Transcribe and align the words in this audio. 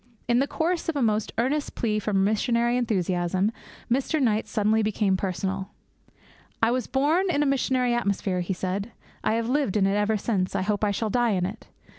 In 0.27 0.39
the 0.39 0.47
course 0.47 0.89
of 0.89 0.95
a 0.95 1.01
most 1.03 1.31
earnest 1.37 1.75
plea 1.75 1.99
for 1.99 2.11
missionary 2.11 2.75
enthusiasm, 2.75 3.51
Mr. 3.87 4.19
Knight 4.19 4.47
suddenly 4.47 4.81
became 4.81 5.15
personal. 5.15 5.69
'I 6.63 6.71
was 6.71 6.87
born 6.87 7.29
in 7.29 7.43
a 7.43 7.45
missionary 7.45 7.93
atmosphere,' 7.93 8.41
he 8.41 8.53
said. 8.55 8.93
'I 9.23 9.33
have 9.33 9.47
lived 9.47 9.77
in 9.77 9.85
it 9.85 9.93
ever 9.93 10.17
since; 10.17 10.55
I 10.55 10.63
hope 10.63 10.83
I 10.83 10.89
shall 10.89 11.11
die 11.11 11.33
in 11.33 11.45
it. 11.45 11.67